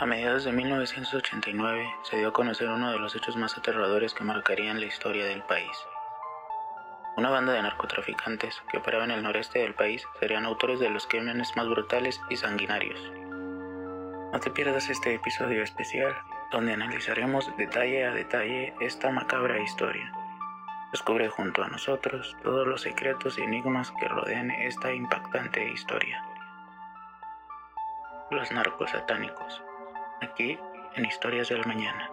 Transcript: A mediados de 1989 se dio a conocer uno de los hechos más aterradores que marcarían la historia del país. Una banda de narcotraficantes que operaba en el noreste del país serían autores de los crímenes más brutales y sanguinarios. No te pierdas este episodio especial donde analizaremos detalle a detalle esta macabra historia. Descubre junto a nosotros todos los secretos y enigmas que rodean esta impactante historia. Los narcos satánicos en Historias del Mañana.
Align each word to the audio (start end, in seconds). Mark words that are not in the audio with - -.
A 0.00 0.06
mediados 0.06 0.44
de 0.44 0.52
1989 0.52 1.92
se 2.04 2.18
dio 2.18 2.28
a 2.28 2.32
conocer 2.32 2.68
uno 2.68 2.92
de 2.92 3.00
los 3.00 3.16
hechos 3.16 3.36
más 3.36 3.58
aterradores 3.58 4.14
que 4.14 4.22
marcarían 4.22 4.78
la 4.78 4.86
historia 4.86 5.24
del 5.24 5.42
país. 5.42 5.76
Una 7.16 7.30
banda 7.30 7.52
de 7.52 7.62
narcotraficantes 7.62 8.62
que 8.70 8.78
operaba 8.78 9.02
en 9.02 9.10
el 9.10 9.24
noreste 9.24 9.58
del 9.58 9.74
país 9.74 10.06
serían 10.20 10.44
autores 10.44 10.78
de 10.78 10.88
los 10.88 11.08
crímenes 11.08 11.56
más 11.56 11.68
brutales 11.68 12.20
y 12.30 12.36
sanguinarios. 12.36 13.00
No 14.32 14.38
te 14.38 14.52
pierdas 14.52 14.88
este 14.88 15.14
episodio 15.14 15.64
especial 15.64 16.16
donde 16.52 16.74
analizaremos 16.74 17.50
detalle 17.56 18.06
a 18.06 18.14
detalle 18.14 18.74
esta 18.80 19.10
macabra 19.10 19.58
historia. 19.58 20.12
Descubre 20.92 21.28
junto 21.28 21.64
a 21.64 21.68
nosotros 21.68 22.36
todos 22.44 22.68
los 22.68 22.82
secretos 22.82 23.36
y 23.36 23.42
enigmas 23.42 23.92
que 23.98 24.06
rodean 24.06 24.52
esta 24.52 24.94
impactante 24.94 25.72
historia. 25.72 26.22
Los 28.30 28.52
narcos 28.52 28.90
satánicos 28.90 29.60
en 30.38 31.04
Historias 31.04 31.48
del 31.48 31.66
Mañana. 31.66 32.08